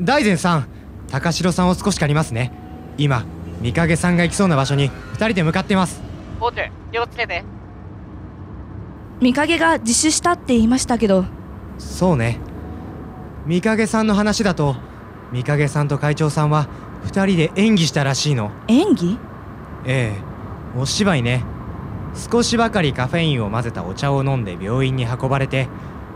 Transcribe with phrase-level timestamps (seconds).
[0.00, 0.66] 大善さん
[1.08, 2.52] 高城さんを少し借りますね。
[2.98, 3.24] 今
[3.60, 6.02] 三影さんが行きそうな場所に二人で向かってます。
[6.40, 7.44] ポーチ気をつけて。
[9.20, 11.24] 見影が自首したって言いましたけど。
[11.78, 12.38] そうね。
[13.46, 14.74] 三影さんの話だと
[15.32, 16.66] 三影さんと会長さんは
[17.04, 18.50] 二人で演技したらしいの。
[18.68, 19.18] 演技？
[19.84, 20.78] ええ。
[20.78, 21.44] お芝居ね。
[22.30, 25.68] 少しばかりカフェインを混ぜたお茶を飲んで病院に運ばれて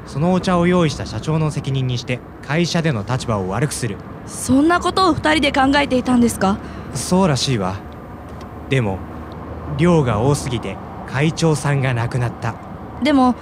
[0.09, 3.97] そのお茶を用意した社長の責任にして会社での立場を悪くする。
[4.27, 6.59] そんなことを二人で考えていたんですか？
[6.95, 7.77] そうらしいわ。
[8.69, 8.99] でも
[9.77, 12.55] 量が多すぎて会長さんが亡くなった。
[13.03, 13.35] でも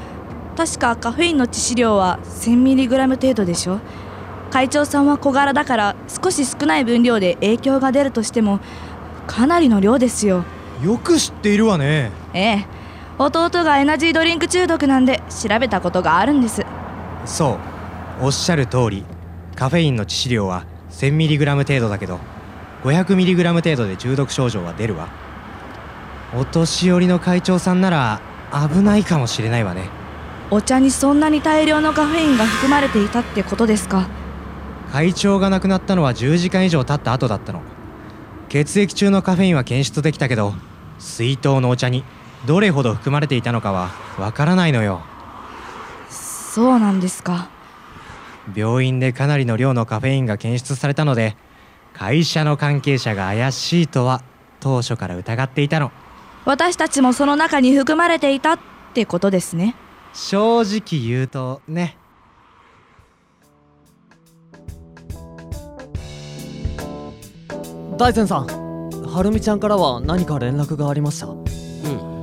[0.56, 3.78] 確かカフェインの致死量は 1000mg 程度でしょ。
[4.50, 8.60] 会長さんは小柄だから少し少ない分量で影響が出るとしても
[9.26, 10.44] かなりの量ですよ。
[10.82, 12.10] よく知っているわね。
[12.34, 12.66] ええ
[13.18, 16.66] 弟がエナジードリンク中毒なんで調べたことがあるんです。
[17.24, 17.58] そ
[18.20, 18.24] う。
[18.26, 19.04] おっしゃる通り。
[19.54, 22.20] カフェインの致死量は 1000mg 程度だけど
[22.84, 25.08] 500mg 程度で中毒症状は出るわ。
[26.34, 28.20] お年寄りの会長さんなら
[28.52, 29.88] 危ないかもしれないわね。
[30.50, 34.08] お茶にそんなに大量のカフェインが含まれていたってことですか？
[34.92, 37.62] 会長が亡くなったのは10時間以上経った後だったの。
[38.50, 40.52] 血液中のカフェインは検出できたけど
[40.98, 42.04] 水筒のお茶に
[42.46, 45.02] どれほど含まれていたのかはわからないのよ。
[46.08, 47.48] そうなんですか。
[48.54, 51.36] 病院でかなりの量のカフェインが検出されたので
[51.92, 54.22] 会社の関係者が怪しいとは
[54.60, 55.90] 当初から疑っていたの。
[56.44, 58.58] 私たちもその中に含まれていたっ
[58.94, 59.74] てことですね。
[60.14, 61.98] 正直言うとね。
[67.98, 71.26] 大善さんはるみちゃんからは何か連絡がありました？
[71.26, 72.15] うん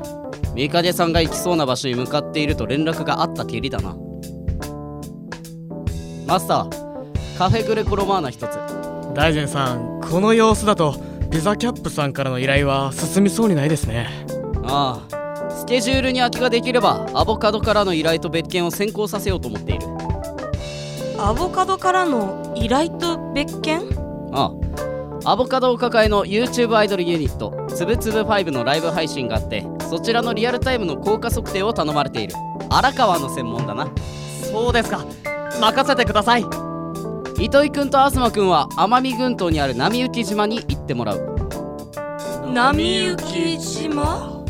[0.56, 3.96] 三影さんが行きそうな場所に向かっていると連絡があったきりだな。
[6.28, 8.50] マスターカフェグレコロマーナ一つ。
[9.16, 10.96] 大善さんこの様子だと
[11.32, 14.08] ピザキャップさんからの依頼は進みそうにないですね。
[14.64, 19.88] ああスケジュールに空きができればアボカドからの依頼と別件を先行させようと思っている。
[21.20, 23.82] アボカドからの依頼と別件？
[24.32, 24.52] あ
[25.26, 32.34] あアボカドを抱えの YouTube アイドルユニットつぶつぶ5のライブ配信があってそちらのリアルタイムの効果測定を頼まれている。
[32.72, 33.94] 荒川の専門だな。
[34.52, 35.06] そうですか。
[35.62, 36.46] 任せてください。
[37.40, 42.52] 糸井くんと東くんは奄美群島にある波浮島に行ってもらう。
[42.52, 44.44] 波行島？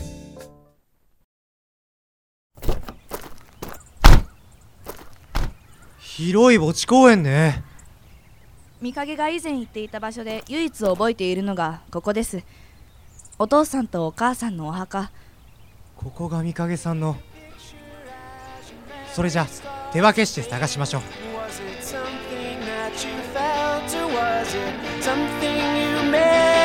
[5.99, 7.65] 広い墓地公園ね。
[8.79, 12.41] 見影が以前行っていた場所で唯一覚えているのがここです。
[13.37, 15.11] お父さんとお母さんのお墓
[16.03, 17.15] ここが三影さんの
[19.13, 19.47] それじゃ
[19.91, 26.62] 手分けして探しましょう Was it something that you felt or was it something you made?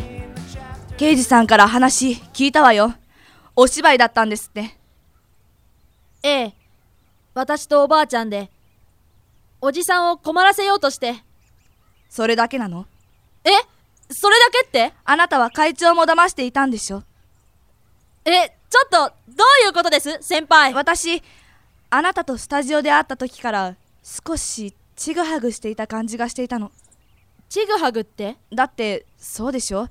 [0.00, 0.56] どうし
[0.88, 2.94] て刑事さんから話聞いたわよ。
[3.56, 4.76] お芝居だったんですって。
[6.22, 6.52] ええ。
[7.34, 8.48] 私とおばあちゃんで
[9.60, 11.16] おじさんを困らせようとして。
[12.08, 12.86] それだけなの？
[13.44, 13.50] え？
[14.10, 14.92] それだけって？
[15.04, 17.02] あなたは会長も騙していたんでしょ？
[18.24, 18.30] え
[18.70, 20.72] ちょっとどういうことです先輩？
[20.74, 21.22] 私
[21.90, 26.70] あなたとスタジオで会った時から少しちぐはぐしていた感じがしていたの
[27.48, 28.36] ちぐはぐって？
[28.52, 29.88] だってそうでしょ。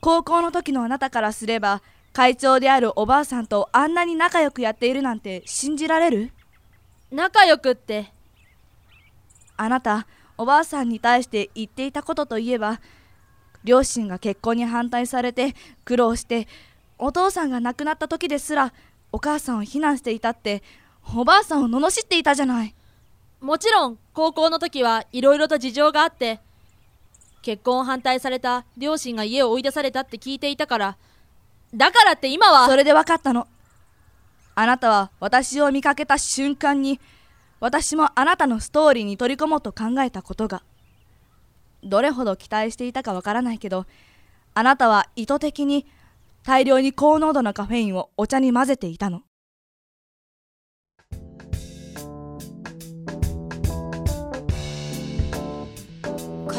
[0.00, 1.82] 高校の時のあなたからすれば
[2.12, 6.32] 会長であるおばあさんとあんなに仲良くやっているなんて信じられる？
[7.10, 8.12] 仲良くって？
[9.56, 10.06] あなた
[10.38, 12.80] おばあさんに対して言っていたことといえば
[13.64, 16.46] 両親が結婚に反対されて苦労して
[16.98, 18.72] お父さんが亡くなった時ですら
[19.12, 20.62] お母さんを非難していたって
[21.16, 22.74] おばあさんを罵っていたじゃない。
[23.40, 26.40] もちろん高校の時はいろいろと事情があって
[27.46, 30.96] 結婚を反対された両親が家を追い出されたって聞いていたから。
[31.72, 32.66] だからって今は。
[32.66, 33.46] それで分かったの。
[34.56, 36.98] あなたは私を見かけた瞬間に
[37.60, 40.64] 私もあなたのストーリーに取り込もうと考えたことが。
[41.84, 43.86] どれほど期待していたかわからないけど
[44.54, 45.86] あなたは意図的に
[46.42, 49.22] 大量に高濃度のカフェインをお茶に混ぜていたの。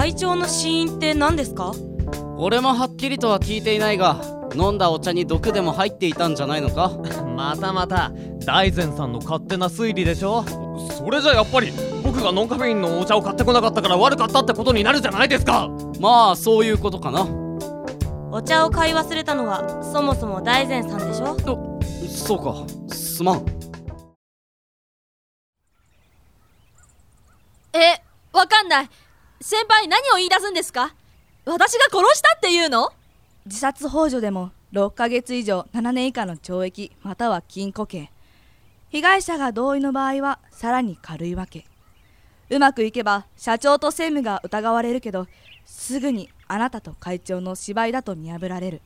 [0.08, 1.74] 会長の死因って何ですか？
[2.38, 4.22] 俺もはっきりとは聞いていないが
[4.56, 6.92] 飲んだお茶に毒でも入っていたんじゃないのか？
[7.36, 8.14] またまた
[8.46, 10.46] 大善さんの勝手な推理でしょ？
[10.98, 11.74] それじゃやっぱり
[12.06, 15.68] 僕がノンカフェインのお茶を買ってこなかったから悪かったってことになるじゃないですか！
[16.00, 17.28] まあそういうことかな。
[18.32, 21.36] お茶を買い忘れたのはそもそも大善さんでしょ？
[22.08, 22.96] そうか。
[22.96, 23.46] すまん。
[27.74, 28.02] え
[28.32, 28.90] わかんない
[29.40, 30.96] 先輩何を言い出すんですか？
[31.46, 32.90] 私が殺したっていうの？
[33.46, 38.12] 自殺幇助でも6ヶ月以上7年以下の懲役または禁錮刑。
[38.90, 41.66] 被害者が同意の場合はさらに軽いわけ。
[42.50, 45.28] うまくいけば社長と専務が疑われるけど
[45.66, 48.82] すぐにあなたと会長の芝居だと見破られる。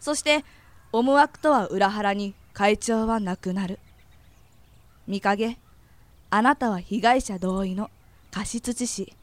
[0.00, 0.44] そして
[0.90, 3.78] 思惑とは裏腹に会長は亡くなる。
[5.06, 5.58] 見影
[6.30, 7.88] あなたは被害者同意の
[8.32, 9.14] 過失致死。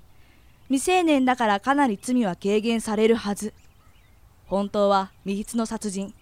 [0.70, 3.56] 未成年だからかなり罪は軽減されるはず。
[4.46, 6.14] 本当は未必の殺人。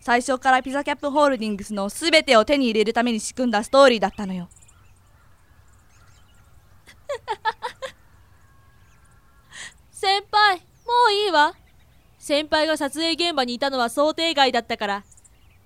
[0.00, 4.48] 最初からピザキャップホールディングスの全てを手に入れるために仕組んだストーリーだったのよ。
[9.90, 10.62] 先輩も
[11.08, 11.56] ういいわ。
[12.18, 15.04] 先輩が撮影現場にいたのは想定外だったから。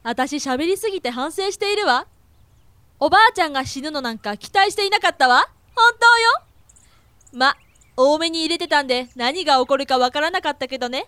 [0.03, 2.07] 私喋りすぎて反省しているわ。
[2.99, 5.47] おばあちゃんが死ぬのなんか期待していなかったわ。
[5.75, 6.31] 本当よ。
[7.33, 7.55] ま
[7.97, 11.07] 多めに入れてたんで何が起こるかわからなかったけどね。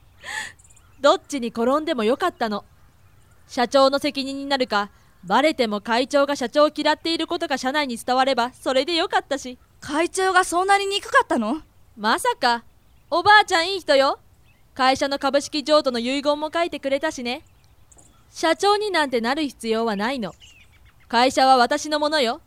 [1.00, 2.64] どっちに転んでもよかったの。
[3.48, 4.90] 社長の責任になるか
[5.24, 9.58] バレても会長が社長を嫌っていることが社内に伝わればそれでよかったし。
[9.80, 11.62] 会長がそうなりにくかったの？
[11.96, 12.64] まさか
[13.10, 14.20] おばあちゃんいい人よ。
[14.74, 17.42] 会社の株式譲渡の遺言も書いてくれたしね。
[18.30, 20.34] 社長になんてなる必要はないの。
[21.08, 22.40] 会社は私のものよ。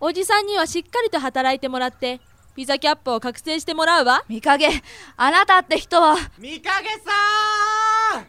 [0.00, 2.20] おじさんにはしっかりと働いてもらって
[2.54, 4.24] ピザキャップを覚醒してもらうわ。
[4.28, 4.68] 見影
[5.16, 6.16] あなたって人は。
[6.38, 8.26] 見影さん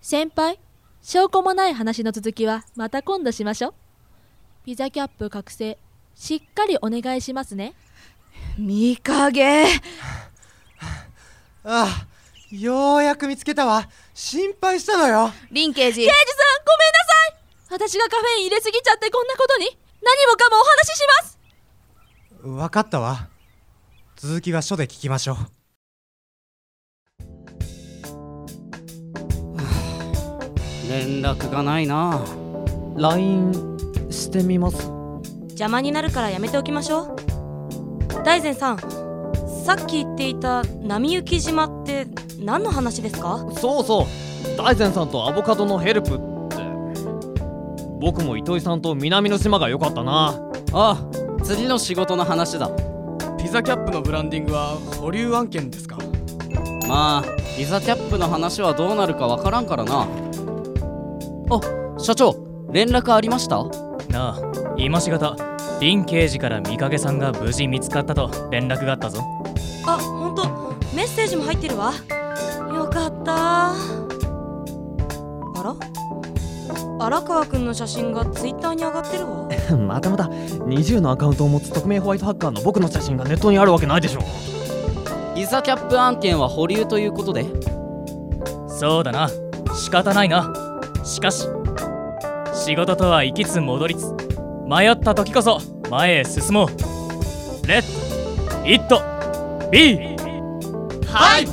[0.00, 0.58] 先輩
[1.02, 3.74] 証拠もない話の続きはまた今度しましょう。
[4.64, 5.76] ピザキャップ覚醒
[6.14, 7.74] しっかりお願いしますね。
[8.56, 9.64] 見影
[11.64, 12.06] ああ
[12.50, 13.88] ようやく見つけたわ。
[14.14, 15.32] 心配したのよ。
[15.52, 16.14] 林刑事刑事さん
[16.64, 17.90] ごめんなさい。
[17.90, 19.66] 私がカフェイン入れすぎちゃってこんなことに。
[20.02, 21.38] 何もかもお話しします
[22.44, 23.28] 分かったわ。
[24.16, 25.36] 続きは書で聞きましょう。
[30.90, 32.20] 連絡がないな。
[32.96, 33.52] LINE
[34.10, 34.90] してみます。
[35.50, 37.16] 邪魔になるからやめておきましょう。
[38.24, 38.78] 大善さん
[39.64, 42.06] さっき言っていた波行き島って
[42.38, 43.46] 何の話ですか？
[43.56, 44.06] そうそう。
[44.58, 46.24] 大善さんとアボカドのヘルプって。
[48.00, 50.34] 僕も糸井さんと南の島が良かったな。
[50.72, 51.13] ああ
[51.44, 52.70] 次の仕事の話だ。
[53.38, 55.98] ピザキャップのブランディングは保留案件ですか？
[56.88, 57.24] まあ
[57.56, 60.08] ピザキャップの話はどうなるかわからんからな。
[61.50, 61.60] あ
[62.00, 62.34] 社長
[62.72, 63.62] 連絡ありました？
[64.08, 64.40] なあ
[64.78, 65.36] 今しがた
[65.80, 69.20] 林刑事から見影さんが無事見つかったと連絡があったぞ。
[69.86, 70.44] あ本当。
[70.96, 71.92] メッセージも入ってるわ。
[72.74, 73.72] よかった。
[73.72, 73.74] あ
[75.62, 75.76] ら？
[77.06, 79.48] 荒川くんの写真がツイッターに上がってるわ。
[79.78, 84.20] またまた20のアカウントを持つ匿名ホワイトハッカーの僕の写真がネットにあるわけないでしょ
[85.34, 87.44] ピザキャップ案件は保留ということで？
[88.68, 89.28] そうだな。
[89.74, 90.52] 仕方ないな。
[91.04, 91.46] しかし
[92.54, 94.14] 仕事とは行きつ戻りつ
[94.66, 95.58] 迷った時こそ
[95.90, 96.68] 前へ進もう。
[97.66, 99.02] レッドイット
[99.70, 101.06] ビー。
[101.06, 101.46] はい。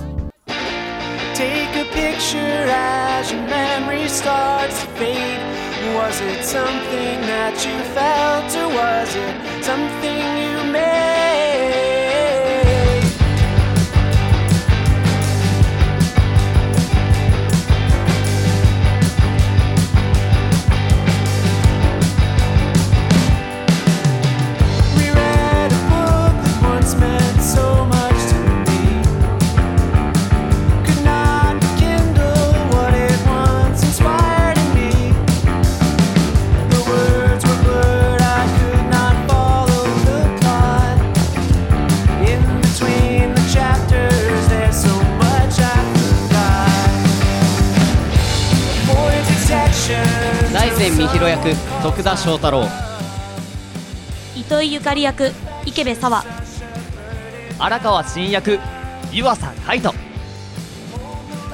[1.34, 5.40] Take a picture as your memory starts to fade.
[5.96, 11.21] Was it something that you felt, or was it something you made?
[51.44, 52.68] 役徳田翔太郎。
[54.36, 55.32] 糸井ゆかり役
[55.66, 56.24] 池部沙和。
[57.58, 58.60] 荒川新役
[59.12, 59.98] 湯浅海斗。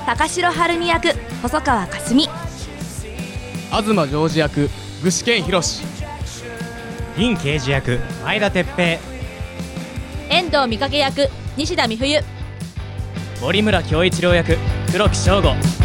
[0.06, 2.28] 高城晴美役細川かすみ。
[3.72, 4.70] 東ジョージ役
[5.04, 5.84] 具志堅宏
[7.16, 9.00] 林刑事役前田哲平。
[10.30, 12.22] 遠藤美影役西田美冬。
[13.40, 14.58] 森村恭一郎役
[14.92, 15.77] 黒木翔吾